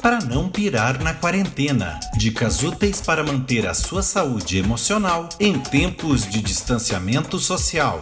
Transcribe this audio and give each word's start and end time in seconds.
para 0.00 0.20
não 0.20 0.48
pirar 0.48 1.02
na 1.02 1.12
quarentena. 1.12 1.98
Dicas 2.16 2.62
úteis 2.62 3.00
para 3.00 3.24
manter 3.24 3.66
a 3.66 3.74
sua 3.74 4.02
saúde 4.02 4.58
emocional 4.58 5.28
em 5.40 5.58
tempos 5.58 6.28
de 6.28 6.40
distanciamento 6.40 7.38
social. 7.38 8.00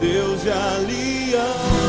Deus 0.00 0.42
de 0.42 0.50
aliança, 0.50 1.70
Deus 1.70 1.79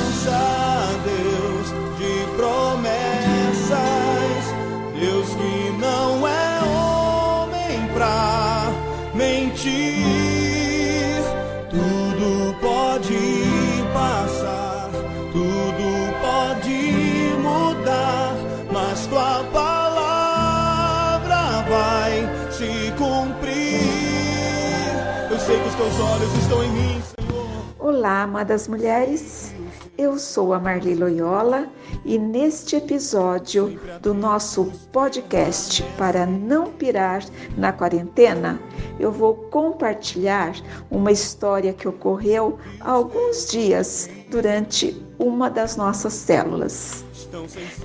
em 26.59 26.69
mim, 26.71 27.01
Senhor. 27.01 27.47
Olá, 27.79 28.23
amadas 28.23 28.67
mulheres. 28.67 29.53
Eu 29.97 30.17
sou 30.17 30.53
a 30.53 30.59
Marli 30.59 30.95
Loyola 30.95 31.67
e 32.03 32.17
neste 32.17 32.75
episódio 32.75 33.79
do 34.01 34.13
nosso 34.13 34.65
podcast 34.91 35.81
para 35.97 36.25
não 36.25 36.71
pirar 36.71 37.23
na 37.55 37.71
quarentena, 37.71 38.59
eu 38.99 39.11
vou 39.11 39.35
compartilhar 39.35 40.53
uma 40.89 41.11
história 41.11 41.73
que 41.73 41.87
ocorreu 41.87 42.57
há 42.81 42.91
alguns 42.91 43.47
dias 43.49 44.09
durante 44.29 45.01
uma 45.17 45.49
das 45.49 45.77
nossas 45.77 46.13
células. 46.13 47.05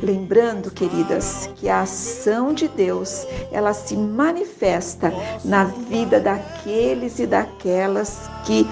Lembrando, 0.02 0.72
queridas, 0.72 1.48
que 1.56 1.68
a 1.68 1.82
ação 1.82 2.52
de 2.52 2.66
Deus, 2.66 3.26
ela 3.52 3.72
se 3.72 3.96
manifesta 3.96 5.12
na 5.44 5.64
vida 5.64 6.18
daqueles 6.18 7.18
e 7.20 7.26
daquelas 7.26 8.28
que 8.46 8.66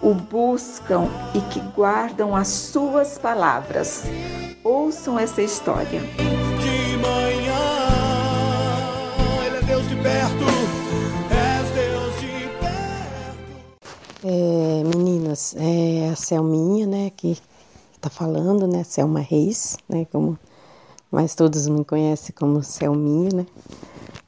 o 0.00 0.14
buscam 0.14 1.06
e 1.34 1.40
que 1.52 1.60
guardam 1.76 2.34
as 2.34 2.48
suas 2.48 3.18
palavras. 3.18 4.04
Ouçam 4.64 5.18
essa 5.18 5.42
história. 5.42 6.00
de 6.00 6.96
manhã. 6.96 7.54
Ele 9.44 9.56
é 9.56 9.62
Deus 9.62 9.88
de 9.88 9.96
perto, 9.96 10.44
és 11.30 11.70
Deus 11.70 12.20
de 12.20 12.48
perto. 12.58 14.24
É, 14.24 14.96
meninas, 14.96 15.54
é 15.58 16.08
a 16.10 16.16
Selminha, 16.16 16.86
né, 16.86 17.10
que 17.16 17.38
tá 18.00 18.08
falando, 18.08 18.66
né, 18.66 18.82
Selma 18.84 19.20
Reis, 19.20 19.76
né, 19.88 20.06
como 20.10 20.38
mas 21.10 21.34
todos 21.34 21.66
me 21.68 21.84
conhecem 21.86 22.34
como 22.38 22.62
Selminha, 22.62 23.30
né, 23.32 23.46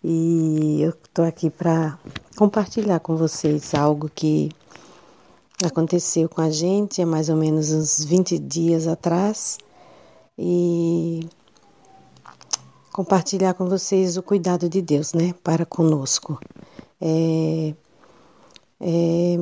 e 0.03 0.81
eu 0.81 0.95
tô 1.13 1.23
aqui 1.23 1.51
para 1.51 1.99
compartilhar 2.37 3.01
com 3.01 3.17
vocês 3.17 3.75
algo 3.75 4.11
que 4.15 4.51
aconteceu 5.65 6.29
com 6.29 6.41
a 6.41 6.51
gente 6.51 7.03
há 7.03 7.07
mais 7.07 7.29
ou 7.29 7.37
menos 7.37 7.71
uns 7.73 8.05
20 8.05 8.39
dias 8.39 8.87
atrás 8.87 9.59
e 10.39 11.29
compartilhar 12.93 13.55
com 13.55 13.69
vocês 13.69 14.17
o 14.17 14.23
cuidado 14.23 14.69
de 14.69 14.81
Deus, 14.81 15.13
né, 15.13 15.35
para 15.45 15.67
conosco. 15.67 16.39
É, 17.01 17.75
é, 18.81 19.37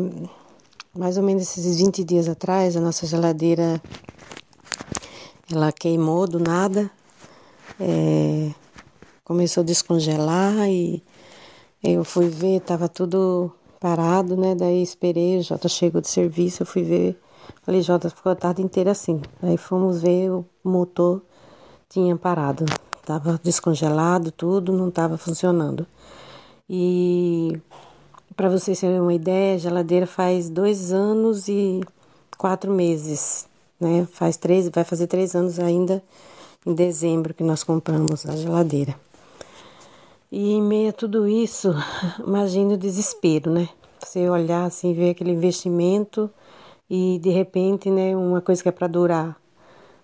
mais 0.96 1.16
ou 1.16 1.22
menos 1.22 1.42
esses 1.42 1.78
20 1.78 2.04
dias 2.04 2.28
atrás, 2.28 2.76
a 2.76 2.80
nossa 2.80 3.06
geladeira 3.06 3.80
ela 5.50 5.72
queimou 5.72 6.26
do 6.26 6.38
nada, 6.38 6.90
é, 7.80 8.50
começou 9.24 9.62
a 9.62 9.64
descongelar 9.64 10.68
e 10.68 11.02
eu 11.82 12.04
fui 12.04 12.28
ver, 12.28 12.56
estava 12.56 12.88
tudo 12.88 13.52
parado, 13.80 14.36
né? 14.36 14.54
Daí 14.54 14.82
esperei, 14.82 15.40
Jota 15.42 15.68
chegou 15.68 16.00
de 16.00 16.08
serviço, 16.08 16.62
eu 16.62 16.66
fui 16.66 16.82
ver, 16.82 17.18
falei, 17.62 17.82
Jota, 17.82 18.10
ficou 18.10 18.32
a 18.32 18.36
tarde 18.36 18.62
inteira 18.62 18.90
assim. 18.90 19.20
Aí 19.42 19.56
fomos 19.56 20.02
ver, 20.02 20.30
o 20.30 20.44
motor 20.64 21.22
tinha 21.88 22.16
parado, 22.16 22.64
estava 23.00 23.40
descongelado, 23.42 24.30
tudo, 24.30 24.72
não 24.72 24.88
estava 24.88 25.16
funcionando. 25.16 25.86
E 26.68 27.60
para 28.36 28.48
vocês 28.48 28.78
terem 28.78 29.00
uma 29.00 29.14
ideia, 29.14 29.54
a 29.54 29.58
geladeira 29.58 30.06
faz 30.06 30.50
dois 30.50 30.92
anos 30.92 31.48
e 31.48 31.80
quatro 32.36 32.70
meses, 32.72 33.48
né? 33.80 34.06
Faz 34.12 34.36
três, 34.36 34.68
vai 34.68 34.84
fazer 34.84 35.06
três 35.06 35.34
anos 35.34 35.58
ainda 35.58 36.02
em 36.66 36.74
dezembro 36.74 37.32
que 37.32 37.42
nós 37.42 37.64
compramos 37.64 38.26
a 38.26 38.36
geladeira. 38.36 38.94
E 40.30 40.52
em 40.52 40.62
meio 40.62 40.90
a 40.90 40.92
tudo 40.92 41.26
isso, 41.26 41.74
imagina 42.24 42.74
o 42.74 42.78
desespero, 42.78 43.50
né? 43.50 43.68
Você 43.98 44.28
olhar 44.28 44.66
assim, 44.66 44.92
ver 44.92 45.10
aquele 45.10 45.30
investimento 45.30 46.30
e 46.88 47.18
de 47.18 47.30
repente, 47.30 47.90
né, 47.90 48.14
uma 48.14 48.40
coisa 48.42 48.62
que 48.62 48.68
é 48.68 48.72
para 48.72 48.86
durar, 48.86 49.40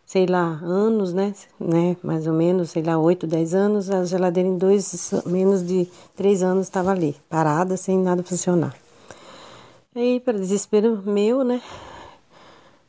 sei 0.04 0.26
lá, 0.26 0.58
anos, 0.62 1.12
né, 1.12 1.34
né, 1.60 1.96
mais 2.02 2.26
ou 2.26 2.32
menos, 2.32 2.70
sei 2.70 2.82
lá, 2.82 2.98
oito, 2.98 3.26
dez 3.26 3.54
anos, 3.54 3.90
a 3.90 4.04
geladeira 4.04 4.48
em 4.48 4.56
dois, 4.56 5.12
menos 5.26 5.66
de 5.66 5.88
três 6.16 6.42
anos 6.42 6.66
estava 6.66 6.90
ali, 6.90 7.14
parada, 7.28 7.76
sem 7.76 7.98
nada 7.98 8.22
funcionar. 8.22 8.74
Aí, 9.94 10.20
para 10.20 10.38
desespero 10.38 11.02
meu, 11.04 11.44
né, 11.44 11.62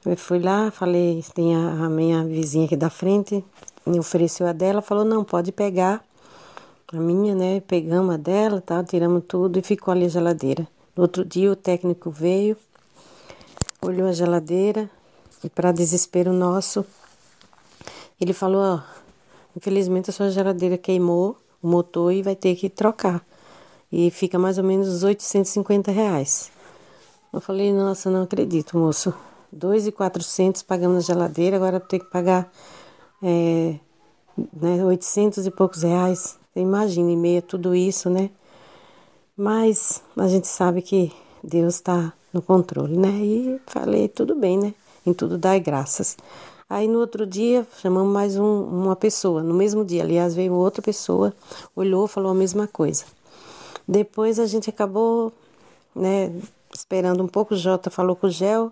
eu 0.06 0.18
fui 0.18 0.40
lá, 0.40 0.72
falei, 0.72 1.24
tem 1.34 1.56
a, 1.56 1.85
a 1.85 1.90
minha 1.90 2.24
vizinha 2.24 2.66
aqui 2.66 2.75
da 2.75 2.90
frente, 2.90 3.44
me 3.85 4.00
ofereceu 4.00 4.47
a 4.47 4.53
dela, 4.53 4.81
falou, 4.81 5.03
não, 5.06 5.24
pode 5.24 5.51
pegar 5.51 6.03
a 6.97 7.01
minha, 7.01 7.35
né? 7.35 7.59
Pegamos 7.61 8.13
a 8.16 8.17
dela, 8.17 8.61
tá? 8.61 8.83
tiramos 8.83 9.23
tudo 9.28 9.59
e 9.59 9.61
ficou 9.61 9.91
ali 9.91 10.06
a 10.06 10.09
geladeira. 10.09 10.67
No 10.95 11.03
outro 11.03 11.25
dia 11.25 11.51
o 11.51 11.56
técnico 11.56 12.09
veio, 12.09 12.56
olhou 13.81 14.07
a 14.07 14.13
geladeira 14.13 14.89
e 15.44 15.50
para 15.50 15.72
desespero 15.72 16.31
nosso, 16.31 16.85
ele 18.19 18.33
falou, 18.33 18.61
ó, 18.61 18.79
infelizmente 19.56 20.09
a 20.09 20.13
sua 20.13 20.29
geladeira 20.29 20.78
queimou 20.78 21.38
o 21.61 21.67
motor 21.67 22.11
e 22.13 22.23
vai 22.23 22.35
ter 22.35 22.56
que 22.56 22.69
trocar. 22.69 23.25
E 23.91 24.09
fica 24.09 24.39
mais 24.39 24.57
ou 24.57 24.63
menos 24.63 24.88
os 24.88 25.03
850 25.03 25.91
reais. 25.91 26.51
Eu 27.31 27.41
falei, 27.41 27.73
nossa, 27.73 28.09
não 28.09 28.23
acredito, 28.23 28.77
moço. 28.77 29.13
2.400 29.56 30.66
pagamos 30.66 30.95
na 30.95 31.13
geladeira, 31.13 31.57
agora 31.57 31.79
ter 31.79 32.00
que 32.00 32.06
pagar 32.06 32.51
é, 33.22 33.79
né, 34.38 34.83
800 34.83 35.45
e 35.45 35.51
poucos 35.51 35.83
reais. 35.83 36.38
Imagina, 36.56 37.12
em 37.12 37.18
meio 37.18 37.40
a 37.40 37.42
tudo 37.42 37.76
isso, 37.76 38.10
né? 38.10 38.30
Mas 39.36 40.02
a 40.16 40.28
gente 40.28 40.48
sabe 40.48 40.82
que 40.82 41.12
Deus 41.44 41.76
está 41.76 42.14
no 42.34 42.42
controle, 42.42 42.98
né? 42.98 43.10
E 43.10 43.62
falei, 43.68 44.08
tudo 44.08 44.36
bem, 44.36 44.58
né? 44.58 44.74
Em 45.06 45.14
tudo 45.14 45.38
dai 45.38 45.60
graças. 45.60 46.18
Aí 46.70 46.88
no 46.88 47.00
outro 47.00 47.28
dia 47.28 47.68
chamamos 47.80 48.12
mais 48.12 48.38
um, 48.38 48.64
uma 48.64 48.96
pessoa, 48.96 49.44
no 49.44 49.54
mesmo 49.54 49.86
dia, 49.86 50.02
aliás, 50.02 50.34
veio 50.34 50.54
outra 50.54 50.82
pessoa, 50.82 51.34
olhou, 51.76 52.08
falou 52.08 52.32
a 52.32 52.36
mesma 52.36 52.68
coisa. 52.68 53.06
Depois 53.88 54.40
a 54.40 54.48
gente 54.48 54.70
acabou, 54.70 55.32
né, 55.94 56.34
esperando 56.74 57.24
um 57.24 57.28
pouco, 57.28 57.54
o 57.54 57.58
Jota 57.58 57.92
falou 57.92 58.16
com 58.16 58.26
o 58.28 58.32
Gel, 58.32 58.72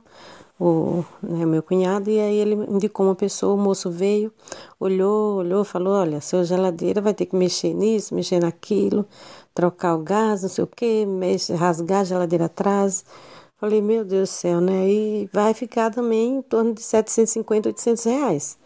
o 0.60 1.04
né, 1.22 1.46
meu 1.46 1.64
cunhado, 1.64 2.10
e 2.10 2.20
aí 2.20 2.36
ele 2.38 2.56
indicou 2.70 3.06
uma 3.06 3.16
pessoa, 3.16 3.56
o 3.56 3.58
moço 3.58 3.90
veio, 3.90 4.32
olhou, 4.80 5.38
olhou, 5.38 5.64
falou, 5.64 5.94
olha, 5.94 6.22
sua 6.22 6.44
geladeira 6.44 7.02
vai 7.02 7.14
ter 7.14 7.26
que 7.26 7.36
mexer 7.36 7.74
nisso, 7.74 8.14
mexer 8.14 8.40
naquilo, 8.40 9.06
trocar 9.54 9.96
o 9.96 10.00
gás, 10.00 10.44
não 10.44 10.50
sei 10.50 10.64
o 10.64 10.68
que, 10.68 11.06
mexe, 11.06 11.54
rasgar 11.54 12.02
a 12.02 12.04
geladeira 12.04 12.46
atrás. 12.46 13.04
Falei, 13.58 13.82
meu 13.82 14.04
Deus 14.04 14.30
do 14.30 14.34
céu, 14.34 14.60
né? 14.60 14.90
E 14.90 15.30
vai 15.32 15.54
ficar 15.54 15.90
também 15.90 16.38
em 16.38 16.42
torno 16.42 16.74
de 16.74 16.82
750, 16.82 17.70
800 17.70 18.04
reais. 18.04 18.58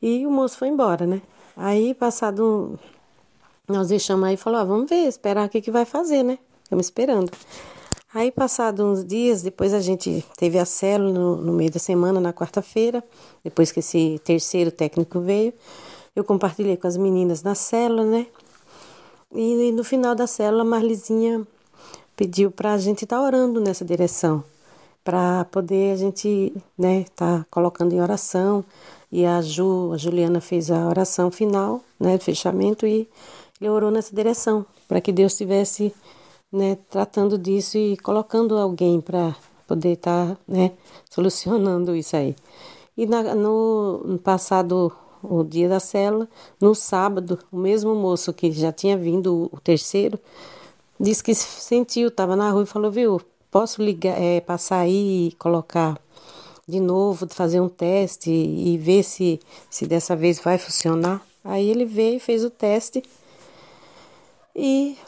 E 0.00 0.26
o 0.26 0.30
moço 0.30 0.56
foi 0.56 0.68
embora, 0.68 1.06
né? 1.06 1.20
Aí, 1.56 1.92
passado 1.94 2.42
um... 2.42 2.76
Nós 3.72 3.88
deixamos 3.88 4.26
aí 4.26 4.34
e 4.34 4.38
falou, 4.38 4.60
ah, 4.60 4.64
vamos 4.64 4.88
ver, 4.88 5.06
esperar 5.06 5.46
o 5.46 5.50
que, 5.50 5.60
que 5.60 5.70
vai 5.70 5.84
fazer, 5.84 6.22
né? 6.22 6.38
Estamos 6.64 6.86
esperando. 6.86 7.30
Aí, 8.12 8.32
passado 8.32 8.82
uns 8.86 9.04
dias, 9.04 9.42
depois 9.42 9.74
a 9.74 9.80
gente 9.80 10.24
teve 10.38 10.58
a 10.58 10.64
célula 10.64 11.12
no, 11.12 11.36
no 11.36 11.52
meio 11.52 11.70
da 11.70 11.78
semana, 11.78 12.18
na 12.18 12.32
quarta-feira, 12.32 13.04
depois 13.44 13.70
que 13.70 13.80
esse 13.80 14.18
terceiro 14.24 14.70
técnico 14.70 15.20
veio, 15.20 15.52
eu 16.16 16.24
compartilhei 16.24 16.78
com 16.78 16.86
as 16.86 16.96
meninas 16.96 17.42
na 17.42 17.54
célula, 17.54 18.04
né? 18.04 18.26
E, 19.34 19.68
e 19.68 19.72
no 19.72 19.84
final 19.84 20.14
da 20.14 20.26
célula, 20.26 20.62
a 20.62 20.64
Marlizinha 20.64 21.46
pediu 22.16 22.50
para 22.50 22.72
a 22.72 22.78
gente 22.78 23.04
estar 23.04 23.18
tá 23.18 23.22
orando 23.22 23.60
nessa 23.60 23.84
direção, 23.84 24.42
para 25.04 25.44
poder 25.44 25.92
a 25.92 25.96
gente, 25.96 26.54
né, 26.78 27.04
tá 27.14 27.44
colocando 27.50 27.92
em 27.92 28.00
oração. 28.00 28.64
E 29.12 29.26
a 29.26 29.42
Ju, 29.42 29.92
a 29.92 29.98
Juliana 29.98 30.40
fez 30.40 30.70
a 30.70 30.88
oração 30.88 31.30
final, 31.30 31.82
né, 32.00 32.18
fechamento, 32.18 32.86
e 32.86 33.06
ele 33.60 33.68
orou 33.68 33.90
nessa 33.90 34.16
direção, 34.16 34.64
para 34.86 34.98
que 34.98 35.12
Deus 35.12 35.36
tivesse 35.36 35.94
né, 36.52 36.78
tratando 36.90 37.38
disso 37.38 37.76
e 37.76 37.96
colocando 37.96 38.56
alguém 38.56 39.00
para 39.00 39.34
poder 39.66 39.92
estar, 39.92 40.34
tá, 40.34 40.38
né, 40.46 40.72
solucionando 41.10 41.94
isso 41.94 42.16
aí. 42.16 42.34
E 42.96 43.06
na, 43.06 43.34
no, 43.34 43.98
no 44.04 44.18
passado 44.18 44.92
o 45.22 45.42
dia 45.42 45.68
da 45.68 45.80
célula, 45.80 46.28
no 46.60 46.74
sábado, 46.74 47.38
o 47.50 47.56
mesmo 47.56 47.94
moço 47.94 48.32
que 48.32 48.50
já 48.52 48.72
tinha 48.72 48.96
vindo, 48.96 49.48
o 49.52 49.60
terceiro, 49.60 50.18
disse 50.98 51.22
que 51.22 51.34
sentiu, 51.34 52.08
estava 52.08 52.36
na 52.36 52.50
rua 52.50 52.62
e 52.62 52.66
falou, 52.66 52.90
viu, 52.90 53.20
posso 53.50 53.82
ligar, 53.82 54.20
é, 54.20 54.40
passar 54.40 54.80
aí 54.80 55.28
e 55.28 55.32
colocar 55.32 55.98
de 56.66 56.80
novo, 56.80 57.26
fazer 57.30 57.60
um 57.60 57.68
teste 57.68 58.30
e 58.30 58.76
ver 58.76 59.02
se, 59.02 59.40
se 59.70 59.86
dessa 59.86 60.14
vez 60.14 60.38
vai 60.38 60.58
funcionar. 60.58 61.22
Aí 61.42 61.70
ele 61.70 61.86
veio, 61.86 62.20
fez 62.20 62.44
o 62.44 62.50
teste 62.50 63.02
e 64.54 64.98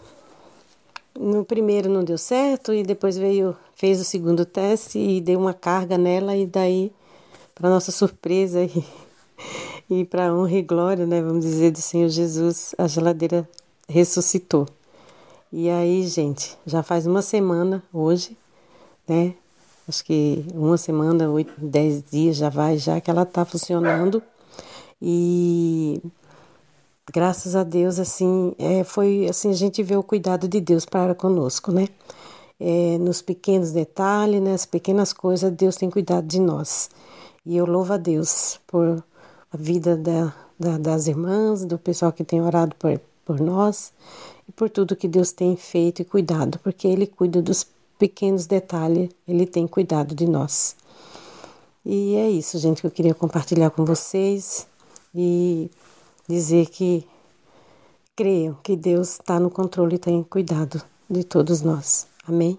no 1.20 1.44
primeiro 1.44 1.90
não 1.90 2.02
deu 2.02 2.16
certo 2.16 2.72
e 2.72 2.82
depois 2.82 3.18
veio, 3.18 3.54
fez 3.74 4.00
o 4.00 4.04
segundo 4.04 4.46
teste 4.46 4.98
e 4.98 5.20
deu 5.20 5.38
uma 5.38 5.52
carga 5.52 5.98
nela 5.98 6.34
e 6.34 6.46
daí, 6.46 6.90
para 7.54 7.68
nossa 7.68 7.92
surpresa 7.92 8.64
e, 8.64 8.84
e 9.90 10.04
para 10.06 10.34
honra 10.34 10.54
e 10.56 10.62
glória, 10.62 11.06
né, 11.06 11.20
vamos 11.20 11.44
dizer, 11.44 11.72
do 11.72 11.80
Senhor 11.80 12.08
Jesus, 12.08 12.74
a 12.78 12.88
geladeira 12.88 13.46
ressuscitou. 13.86 14.66
E 15.52 15.68
aí, 15.68 16.06
gente, 16.06 16.56
já 16.64 16.82
faz 16.82 17.06
uma 17.06 17.20
semana 17.20 17.82
hoje, 17.92 18.36
né? 19.06 19.34
Acho 19.86 20.04
que 20.04 20.44
uma 20.54 20.78
semana, 20.78 21.28
oito, 21.28 21.52
dez 21.58 22.04
dias 22.08 22.36
já 22.36 22.48
vai, 22.48 22.78
já 22.78 23.00
que 23.00 23.10
ela 23.10 23.24
está 23.24 23.44
funcionando. 23.44 24.22
E 25.02 26.00
graças 27.10 27.56
a 27.56 27.64
Deus, 27.64 27.98
assim, 27.98 28.54
é, 28.58 28.84
foi 28.84 29.26
assim, 29.28 29.50
a 29.50 29.54
gente 29.54 29.82
vê 29.82 29.96
o 29.96 30.02
cuidado 30.02 30.48
de 30.48 30.60
Deus 30.60 30.84
para 30.84 31.14
conosco, 31.14 31.72
né? 31.72 31.88
É, 32.58 32.98
nos 32.98 33.22
pequenos 33.22 33.72
detalhes, 33.72 34.40
nas 34.42 34.66
pequenas 34.66 35.12
coisas, 35.12 35.52
Deus 35.52 35.76
tem 35.76 35.90
cuidado 35.90 36.26
de 36.26 36.40
nós. 36.40 36.90
E 37.44 37.56
eu 37.56 37.66
louvo 37.66 37.94
a 37.94 37.96
Deus 37.96 38.60
por 38.66 39.02
a 39.52 39.56
vida 39.56 39.96
da, 39.96 40.32
da, 40.58 40.78
das 40.78 41.06
irmãs, 41.06 41.64
do 41.64 41.78
pessoal 41.78 42.12
que 42.12 42.22
tem 42.22 42.40
orado 42.40 42.76
por, 42.76 43.00
por 43.24 43.40
nós 43.40 43.92
e 44.48 44.52
por 44.52 44.68
tudo 44.68 44.94
que 44.94 45.08
Deus 45.08 45.32
tem 45.32 45.56
feito 45.56 46.02
e 46.02 46.04
cuidado, 46.04 46.58
porque 46.62 46.86
Ele 46.86 47.06
cuida 47.06 47.40
dos 47.40 47.66
pequenos 47.98 48.46
detalhes, 48.46 49.10
Ele 49.26 49.46
tem 49.46 49.66
cuidado 49.66 50.14
de 50.14 50.26
nós. 50.26 50.76
E 51.84 52.14
é 52.16 52.28
isso, 52.28 52.58
gente, 52.58 52.82
que 52.82 52.86
eu 52.86 52.90
queria 52.90 53.14
compartilhar 53.14 53.70
com 53.70 53.84
vocês 53.84 54.66
e 55.14 55.70
dizer 56.30 56.66
que 56.66 57.04
creiam 58.14 58.56
que 58.62 58.76
Deus 58.76 59.14
está 59.14 59.40
no 59.40 59.50
controle 59.50 59.96
e 59.96 59.98
tem 59.98 60.22
cuidado 60.22 60.80
de 61.08 61.24
todos 61.24 61.60
nós. 61.60 62.06
Amém? 62.26 62.58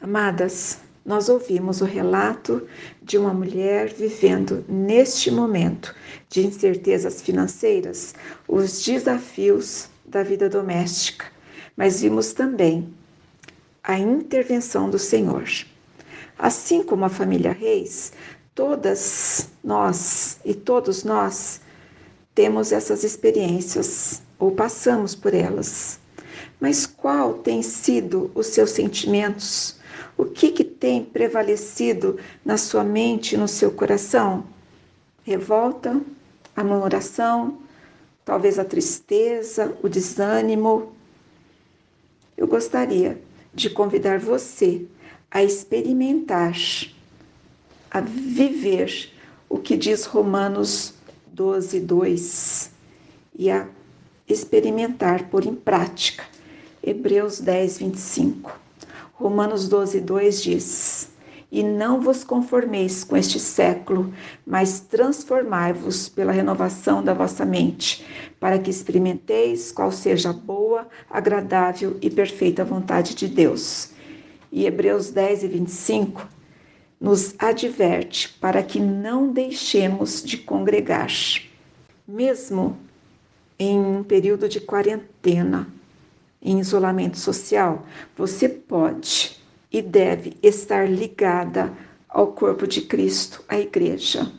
Amadas, 0.00 0.78
nós 1.04 1.28
ouvimos 1.28 1.80
o 1.80 1.84
relato 1.84 2.66
de 3.02 3.18
uma 3.18 3.34
mulher 3.34 3.92
vivendo 3.92 4.64
neste 4.68 5.30
momento 5.30 5.94
de 6.28 6.46
incertezas 6.46 7.20
financeiras 7.20 8.14
os 8.46 8.84
desafios 8.84 9.88
da 10.06 10.22
vida 10.22 10.48
doméstica, 10.48 11.26
mas 11.76 12.02
vimos 12.02 12.32
também 12.32 12.92
a 13.82 13.98
intervenção 13.98 14.88
do 14.88 14.98
Senhor. 14.98 15.44
Assim 16.38 16.84
como 16.84 17.04
a 17.04 17.08
família 17.08 17.52
Reis, 17.52 18.12
todas 18.54 19.48
nós 19.64 20.38
e 20.44 20.54
todos 20.54 21.02
nós 21.02 21.60
temos 22.34 22.72
essas 22.72 23.04
experiências 23.04 24.22
ou 24.38 24.52
passamos 24.52 25.14
por 25.14 25.34
elas. 25.34 26.00
Mas 26.60 26.86
qual 26.86 27.34
tem 27.34 27.62
sido 27.62 28.30
os 28.34 28.46
seus 28.48 28.70
sentimentos? 28.70 29.76
O 30.16 30.24
que, 30.24 30.50
que 30.50 30.64
tem 30.64 31.04
prevalecido 31.04 32.18
na 32.44 32.56
sua 32.56 32.84
mente 32.84 33.36
no 33.36 33.48
seu 33.48 33.70
coração? 33.70 34.44
Revolta, 35.24 36.00
a 36.56 36.64
murmuração, 36.64 37.58
talvez 38.24 38.58
a 38.58 38.64
tristeza, 38.64 39.76
o 39.82 39.88
desânimo. 39.88 40.92
Eu 42.36 42.46
gostaria 42.46 43.20
de 43.52 43.68
convidar 43.68 44.18
você 44.18 44.86
a 45.30 45.42
experimentar, 45.42 46.54
a 47.90 48.00
viver 48.00 49.10
o 49.48 49.58
que 49.58 49.76
diz 49.76 50.04
Romanos 50.04 50.94
12, 51.32 51.80
2 51.80 52.70
e 53.38 53.50
a 53.50 53.66
experimentar, 54.28 55.30
por 55.30 55.46
em 55.46 55.54
prática, 55.54 56.24
Hebreus 56.82 57.40
10, 57.40 57.78
25. 57.78 58.60
Romanos 59.14 59.66
12, 59.66 60.00
2 60.00 60.42
diz: 60.42 61.10
E 61.50 61.62
não 61.62 62.02
vos 62.02 62.22
conformeis 62.22 63.02
com 63.02 63.16
este 63.16 63.40
século, 63.40 64.12
mas 64.46 64.80
transformai-vos 64.80 66.06
pela 66.08 66.32
renovação 66.32 67.02
da 67.02 67.14
vossa 67.14 67.46
mente, 67.46 68.06
para 68.38 68.58
que 68.58 68.70
experimenteis 68.70 69.72
qual 69.72 69.90
seja 69.90 70.30
a 70.30 70.34
boa, 70.34 70.86
agradável 71.08 71.96
e 72.02 72.10
perfeita 72.10 72.62
vontade 72.62 73.14
de 73.14 73.26
Deus. 73.26 73.90
E 74.50 74.66
Hebreus 74.66 75.10
10 75.10 75.44
e 75.44 75.48
25 75.48 76.28
nos 77.02 77.34
adverte 77.36 78.28
para 78.40 78.62
que 78.62 78.78
não 78.78 79.32
deixemos 79.32 80.22
de 80.22 80.38
congregar, 80.38 81.10
mesmo 82.06 82.78
em 83.58 83.76
um 83.76 84.04
período 84.04 84.48
de 84.48 84.60
quarentena, 84.60 85.66
em 86.40 86.60
isolamento 86.60 87.18
social, 87.18 87.84
você 88.16 88.48
pode 88.48 89.36
e 89.72 89.82
deve 89.82 90.36
estar 90.40 90.88
ligada 90.88 91.72
ao 92.08 92.28
corpo 92.28 92.68
de 92.68 92.82
Cristo, 92.82 93.42
à 93.48 93.58
igreja. 93.58 94.30